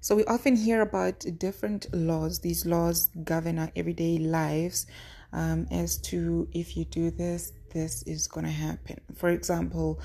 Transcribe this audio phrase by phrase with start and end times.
[0.00, 2.40] So, we often hear about different laws.
[2.40, 4.86] These laws govern our everyday lives
[5.32, 9.00] um, as to if you do this, this is going to happen.
[9.14, 10.00] For example,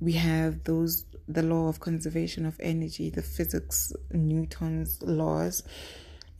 [0.00, 5.62] we have those the law of conservation of energy, the physics, Newton's laws,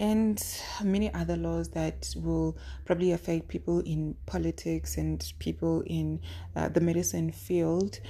[0.03, 0.45] and
[0.83, 6.21] many other laws that will probably affect people in politics and people in
[6.57, 8.01] uh, the medicine field.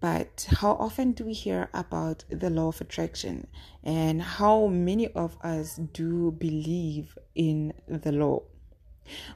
[0.00, 3.46] But how often do we hear about the law of attraction
[3.82, 8.40] and how many of us do believe in the law?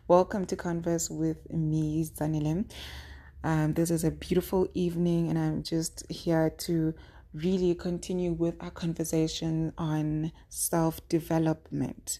[0.08, 2.64] Welcome to Converse with me, Zanilem.
[3.44, 6.94] Um, this is a beautiful evening, and I'm just here to
[7.42, 12.18] really continue with our conversation on self development.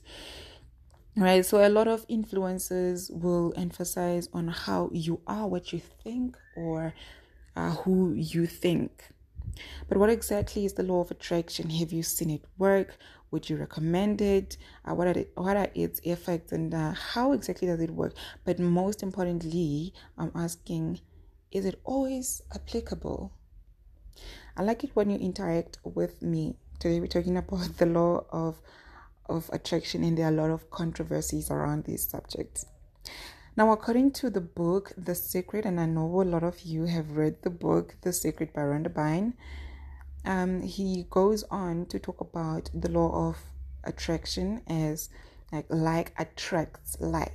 [1.17, 6.37] Right, so a lot of influencers will emphasize on how you are what you think
[6.57, 6.95] or
[7.57, 9.09] uh, who you think.
[9.89, 11.71] But what exactly is the law of attraction?
[11.71, 12.97] Have you seen it work?
[13.31, 14.57] Would you recommend it?
[14.85, 18.15] Uh, what, are what are its effects and uh, how exactly does it work?
[18.45, 21.01] But most importantly, I'm asking,
[21.51, 23.33] is it always applicable?
[24.57, 26.57] I like it when you interact with me.
[26.79, 28.61] Today we're talking about the law of
[29.29, 32.65] of attraction and there are a lot of controversies around these subjects.
[33.57, 37.17] Now, according to the book The Secret, and I know a lot of you have
[37.17, 39.35] read the book The Secret by Rhonda Byrne,
[40.25, 43.39] um, he goes on to talk about the law of
[43.85, 45.09] attraction as
[45.51, 47.35] like like attracts like.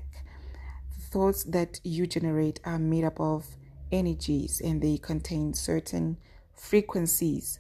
[1.13, 3.45] thoughts that you generate are made up of
[3.91, 6.17] energies and they contain certain
[6.55, 7.59] frequencies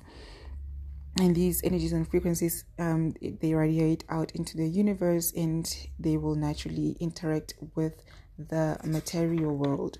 [1.19, 6.35] and these energies and frequencies um, they radiate out into the universe and they will
[6.35, 8.03] naturally interact with
[8.37, 9.97] the material world.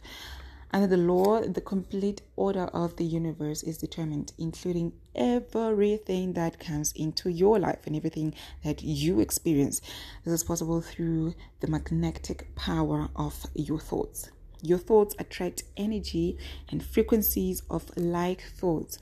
[0.72, 6.92] Under the law, the complete order of the universe is determined, including everything that comes
[6.94, 8.34] into your life and everything
[8.64, 9.82] that you experience.
[10.26, 14.32] This is possible through the magnetic power of your thoughts.
[14.63, 16.38] Your thoughts attract energy
[16.69, 18.97] and frequencies of like thoughts.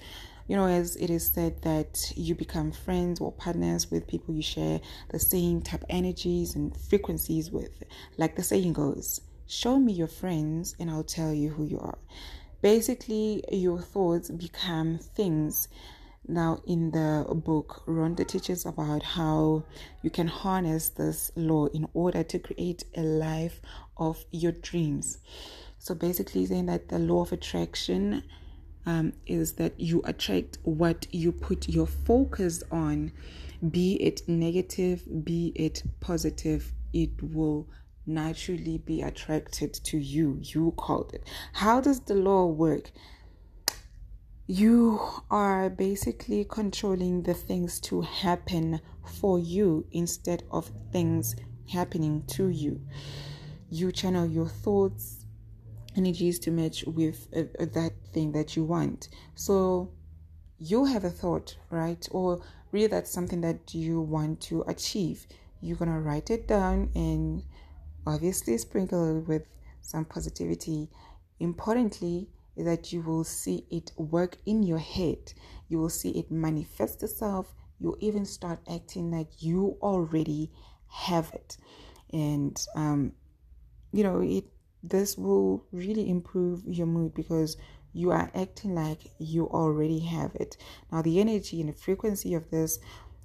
[0.48, 4.42] You know, as it is said that you become friends or partners with people you
[4.42, 7.84] share the same type energies and frequencies with.
[8.18, 11.98] Like the saying goes, Show me your friends and I'll tell you who you are.
[12.62, 15.68] Basically, your thoughts become things.
[16.28, 19.64] Now, in the book, Rhonda teaches about how
[20.04, 23.60] you can harness this law in order to create a life
[24.02, 25.20] of your dreams.
[25.80, 28.24] So, basically, saying that the law of attraction
[28.86, 33.12] um, is that you attract what you put your focus on,
[33.70, 37.68] be it negative, be it positive, it will
[38.06, 40.40] naturally be attracted to you.
[40.42, 41.24] You called it.
[41.54, 42.92] How does the law work?
[44.48, 51.36] You are basically controlling the things to happen for you instead of things
[51.72, 52.82] happening to you.
[53.74, 55.26] You channel your thoughts,
[55.96, 59.08] energies to match with uh, uh, that thing that you want.
[59.36, 59.94] So
[60.60, 62.06] you have a thought, right?
[62.12, 62.42] Or
[62.74, 65.26] really, that's something that you want to achieve.
[65.62, 67.44] You're gonna write it down and
[68.06, 69.44] obviously sprinkle it with
[69.80, 70.90] some positivity.
[71.40, 72.28] Importantly,
[72.58, 75.32] is that you will see it work in your head.
[75.70, 77.54] You will see it manifest itself.
[77.80, 80.52] You'll even start acting like you already
[80.88, 81.56] have it.
[82.12, 83.14] And um,
[83.92, 84.46] you know, it
[84.84, 87.56] this will really improve your mood because
[87.94, 90.58] you are acting like you already have it.
[90.92, 92.80] Now the energy and the frequency of this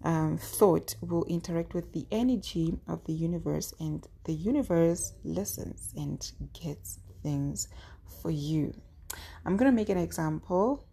[0.05, 6.31] um, thought will interact with the energy of the universe, and the universe listens and
[6.53, 7.69] gets things
[8.22, 8.75] for you.
[9.44, 10.84] I'm gonna make an example.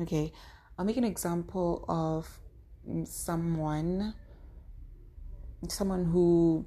[0.00, 0.32] Okay,
[0.78, 2.28] I'll make an example of
[3.04, 4.14] someone,
[5.68, 6.66] someone who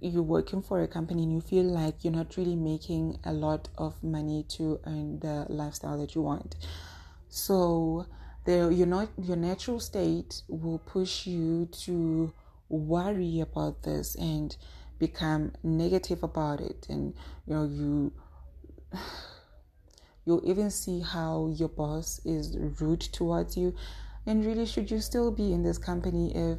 [0.00, 3.68] you're working for a company and you feel like you're not really making a lot
[3.76, 6.56] of money to earn the lifestyle that you want.
[7.28, 8.06] So
[8.44, 12.32] the your not your natural state will push you to
[12.68, 14.56] worry about this and
[14.98, 17.14] become negative about it and
[17.46, 18.12] you know you
[20.24, 23.74] you'll even see how your boss is rude towards you
[24.26, 26.58] and really should you still be in this company if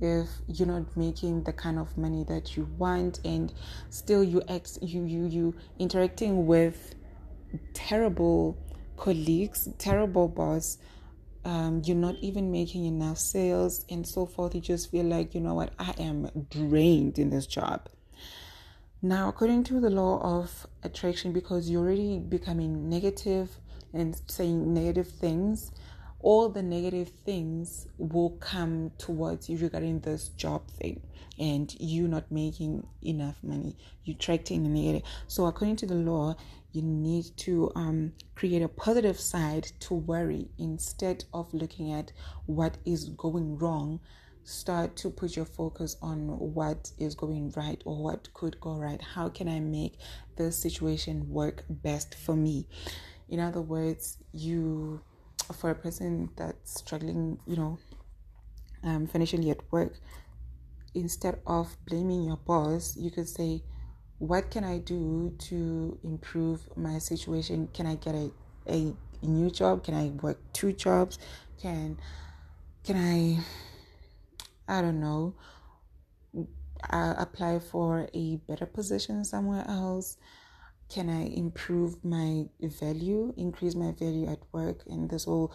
[0.00, 3.52] if you're not making the kind of money that you want and
[3.90, 6.94] still you ex you you you interacting with
[7.74, 8.56] terrible
[8.96, 10.78] colleagues terrible boss
[11.44, 15.40] um, you're not even making enough sales and so forth, you just feel like, you
[15.40, 17.88] know what, I am drained in this job.
[19.02, 23.48] Now, according to the law of attraction, because you're already becoming negative
[23.94, 25.72] and saying negative things,
[26.22, 31.00] all the negative things will come towards you regarding this job thing
[31.38, 33.76] and you not making enough money.
[34.04, 35.02] You attracting the negative.
[35.26, 36.36] So, according to the law,
[36.72, 42.12] you need to um, create a positive side to worry instead of looking at
[42.46, 44.00] what is going wrong
[44.44, 49.00] start to put your focus on what is going right or what could go right.
[49.00, 49.98] How can I make
[50.36, 52.66] this situation work best for me?
[53.28, 55.02] In other words, you,
[55.52, 57.78] for a person that's struggling, you know,
[58.82, 59.98] um, financially at work,
[60.94, 63.62] instead of blaming your boss, you could say,
[64.18, 67.68] What can I do to improve my situation?
[67.72, 68.30] Can I get a,
[68.68, 69.84] a new job?
[69.84, 71.18] Can I work two jobs?
[71.60, 71.98] Can
[72.84, 73.38] can I
[74.68, 75.34] I don't know,
[76.88, 80.16] uh, apply for a better position somewhere else?
[80.90, 85.52] Can I improve my value, increase my value at work, and this will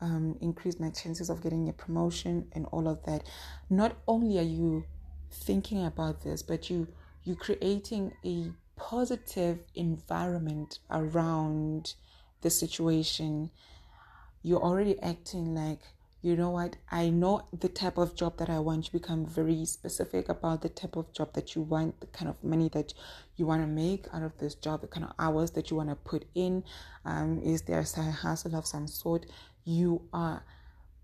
[0.00, 3.28] um, increase my chances of getting a promotion and all of that?
[3.68, 4.84] Not only are you
[5.30, 6.88] thinking about this, but you
[7.24, 11.94] you're creating a positive environment around
[12.40, 13.50] the situation.
[14.42, 15.80] You're already acting like
[16.20, 16.76] you know what?
[16.90, 20.68] I know the type of job that i want you become very specific about the
[20.68, 22.92] type of job that you want the kind of money that
[23.36, 25.88] you want to make out of this job the kind of hours that you want
[25.88, 26.64] to put in
[27.04, 29.26] um, is there a side hustle of some sort?
[29.64, 30.44] You are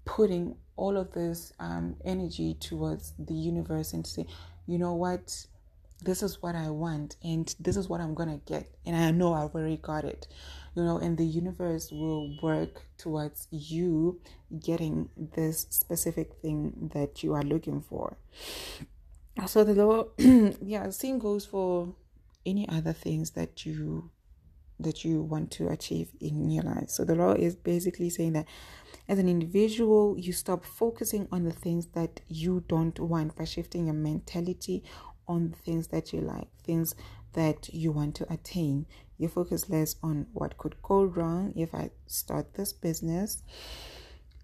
[0.05, 4.27] putting all of this um, energy towards the universe and say
[4.67, 5.47] you know what?
[6.03, 8.69] This is what i want and this is what i'm gonna get.
[8.85, 10.27] And i know i've already got it
[10.75, 14.21] you know, and the universe will work towards you
[14.61, 18.17] getting this specific thing that you are looking for.
[19.47, 20.07] So the law,
[20.63, 21.95] yeah, same goes for
[22.47, 24.11] any other things that you
[24.81, 26.91] that you want to achieve in your life.
[26.91, 28.47] So the law is basically saying that
[29.09, 33.87] as an individual, you stop focusing on the things that you don't want by shifting
[33.87, 34.83] your mentality
[35.29, 36.95] on the things that you like, things
[37.35, 38.87] that you want to attain.
[39.19, 43.43] You focus less on what could go wrong if I start this business,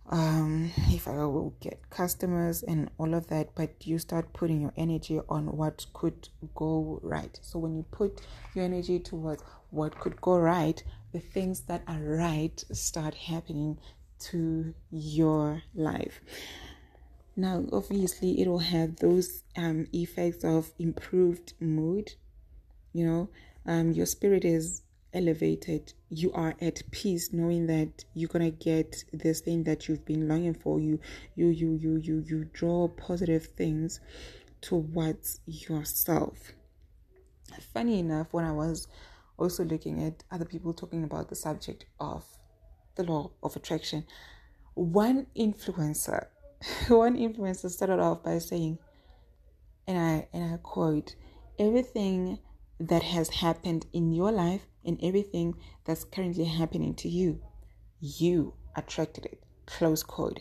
[0.09, 4.73] um, if I will get customers and all of that, but you start putting your
[4.77, 7.39] energy on what could go right.
[7.43, 8.21] So when you put
[8.55, 10.83] your energy towards what could go right,
[11.13, 13.79] the things that are right start happening
[14.21, 16.21] to your life.
[17.37, 22.13] Now, obviously, it will have those um, effects of improved mood,
[22.93, 23.31] you know
[23.67, 25.93] um, your spirit is elevated.
[26.09, 30.55] You are at peace knowing that you're gonna get this thing that you've been longing
[30.55, 30.81] for.
[30.81, 31.01] You
[31.35, 34.01] you you you you you draw positive things
[34.61, 36.53] towards yourself.
[37.75, 38.87] Funny enough when i was
[39.41, 42.25] also looking at other people talking about the subject of
[42.95, 44.05] the law of attraction
[44.75, 46.27] one influencer
[46.89, 48.79] one influencer started off by saying
[49.87, 51.17] and i and i quote
[51.59, 52.39] everything
[52.81, 55.55] that has happened in your life and everything
[55.85, 57.41] that's currently happening to you.
[58.01, 59.43] You attracted it.
[59.67, 60.41] Close quote.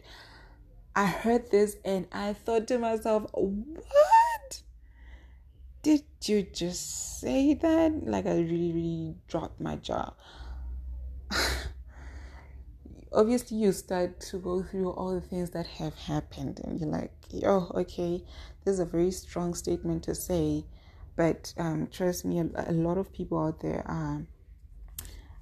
[0.96, 4.62] I heard this and I thought to myself, what?
[5.82, 8.06] Did you just say that?
[8.06, 10.14] Like, I really, really dropped my jaw.
[13.14, 17.12] Obviously, you start to go through all the things that have happened, and you're like,
[17.46, 18.24] oh, okay,
[18.64, 20.66] this is a very strong statement to say
[21.20, 24.26] but um, trust me, a, a, lot of people out there are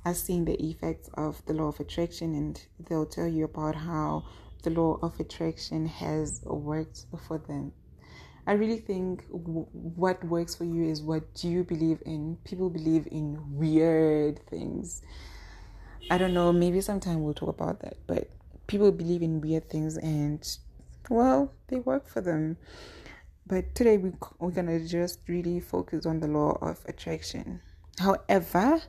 [0.05, 4.25] are seeing the effects of the law of attraction, and they'll tell you about how
[4.63, 7.73] the law of attraction has worked for them.
[8.47, 12.39] I really think w- what works for you is what you believe in.
[12.43, 15.03] People believe in weird things.
[16.09, 18.31] I don't know, maybe sometime we'll talk about that, but
[18.65, 20.41] people believe in weird things and
[21.07, 22.57] well, they work for them.
[23.47, 27.61] But today we, we're going to just really focus on the law of attraction.
[27.97, 28.81] However,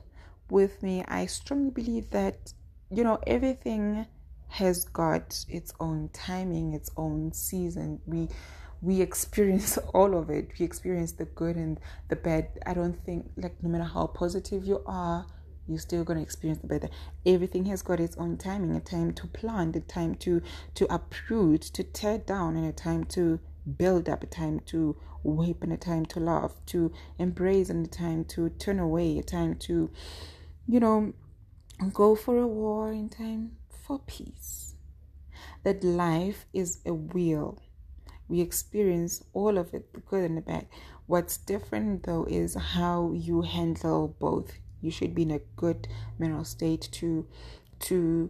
[0.49, 2.51] with me, I strongly believe that,
[2.89, 4.05] you know, everything
[4.49, 8.01] has got its own timing, its own season.
[8.05, 8.27] We
[8.81, 10.51] we experience all of it.
[10.59, 12.49] We experience the good and the bad.
[12.65, 15.25] I don't think like no matter how positive you are,
[15.67, 16.89] you're still gonna experience the bad.
[17.25, 20.41] Everything has got its own timing, a time to plant, a time to
[20.75, 23.39] to uproot, to tear down, and a time to
[23.77, 27.89] build up a time to weep and a time to laugh, to embrace and a
[27.89, 29.89] time to turn away, a time to,
[30.67, 31.13] you know,
[31.93, 34.75] go for a war in time for peace.
[35.63, 37.61] That life is a wheel.
[38.27, 40.67] We experience all of it, the good and the bad.
[41.07, 44.51] What's different though is how you handle both.
[44.81, 45.87] You should be in a good
[46.19, 47.27] mental state to
[47.79, 48.29] to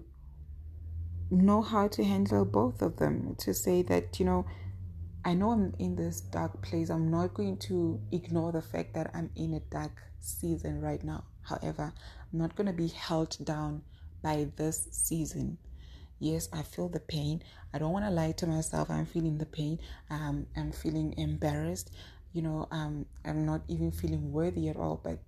[1.31, 3.35] know how to handle both of them.
[3.39, 4.45] To say that, you know,
[5.29, 6.89] I know I'm in this dark place.
[6.89, 11.23] I'm not going to ignore the fact that I'm in a dark season right now.
[11.43, 11.93] However,
[12.33, 13.83] I'm not going to be held down
[14.23, 15.59] by this season.
[16.17, 17.43] Yes, I feel the pain.
[17.71, 18.89] I don't want to lie to myself.
[18.89, 19.77] I'm feeling the pain.
[20.09, 21.91] Um, I'm feeling embarrassed.
[22.33, 24.99] You know, um, I'm not even feeling worthy at all.
[25.03, 25.19] But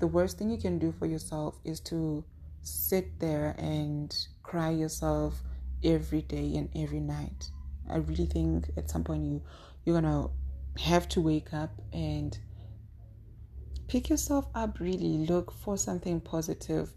[0.00, 2.24] the worst thing you can do for yourself is to
[2.62, 5.40] sit there and cry yourself
[5.84, 7.52] every day and every night.
[7.90, 9.42] I really think at some point you
[9.84, 10.28] you're gonna
[10.78, 12.38] have to wake up and
[13.88, 16.92] pick yourself up really look for something positive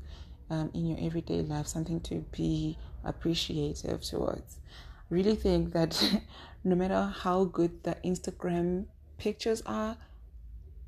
[0.49, 4.59] um, in your everyday life something to be appreciative towards.
[4.69, 6.21] I really think that
[6.63, 8.85] no matter how good the instagram
[9.17, 9.97] pictures are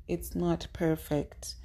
[0.08, 1.56] it's not perfect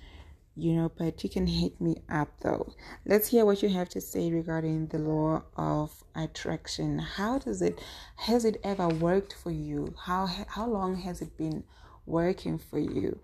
[0.55, 2.73] you know, but you can hit me up though.
[3.05, 6.99] Let's hear what you have to say regarding the law of attraction.
[6.99, 7.79] How does it
[8.17, 9.93] has it ever worked for you?
[10.05, 11.63] How how long has it been
[12.05, 13.19] working for you?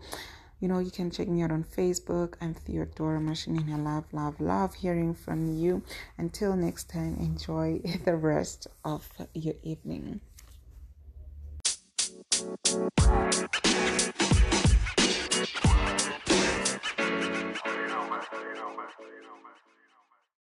[0.60, 2.34] You know, you can check me out on Facebook.
[2.42, 3.72] I'm Theodora Machine.
[3.72, 5.84] I love, love, love hearing from you.
[6.18, 10.22] Until next time, enjoy the rest of your evening.